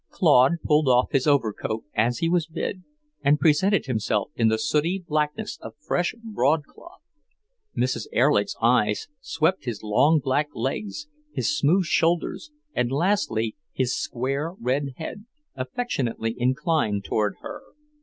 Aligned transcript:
Claude 0.09 0.53
pulled 0.63 0.87
off 0.87 1.11
his 1.11 1.27
overcoat 1.27 1.83
as 1.93 2.17
he 2.17 2.27
was 2.27 2.47
bid, 2.47 2.83
and 3.23 3.39
presented 3.39 3.85
himself 3.85 4.31
in 4.35 4.47
the 4.47 4.57
sooty 4.57 5.05
blackness 5.07 5.59
of 5.61 5.75
fresh 5.79 6.15
broadcloth. 6.23 7.01
Mrs. 7.77 8.07
Erlich's 8.11 8.55
eyes 8.59 9.07
swept 9.19 9.65
his 9.65 9.83
long 9.83 10.17
black 10.17 10.47
legs, 10.55 11.07
his 11.31 11.55
smooth 11.55 11.85
shoulders, 11.85 12.49
and 12.73 12.91
lastly 12.91 13.55
his 13.73 13.95
square 13.95 14.55
red 14.59 14.95
head, 14.97 15.25
affectionately 15.55 16.33
inclined 16.35 17.05
toward 17.05 17.35
her. 17.41 17.61